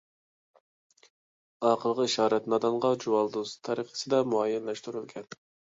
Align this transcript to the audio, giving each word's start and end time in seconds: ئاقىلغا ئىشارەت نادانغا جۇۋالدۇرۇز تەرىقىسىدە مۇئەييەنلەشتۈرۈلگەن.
ئاقىلغا 1.69 2.07
ئىشارەت 2.07 2.49
نادانغا 2.55 2.93
جۇۋالدۇرۇز 3.05 3.55
تەرىقىسىدە 3.69 4.25
مۇئەييەنلەشتۈرۈلگەن. 4.35 5.35